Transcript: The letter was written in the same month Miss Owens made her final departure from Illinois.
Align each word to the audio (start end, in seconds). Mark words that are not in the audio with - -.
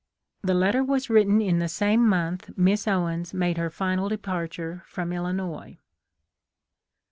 The 0.41 0.55
letter 0.55 0.83
was 0.83 1.11
written 1.11 1.41
in 1.41 1.59
the 1.59 1.67
same 1.67 2.09
month 2.09 2.57
Miss 2.57 2.87
Owens 2.87 3.35
made 3.35 3.57
her 3.59 3.69
final 3.69 4.09
departure 4.09 4.81
from 4.87 5.13
Illinois. 5.13 5.77